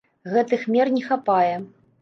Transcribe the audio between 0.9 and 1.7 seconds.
не хапае.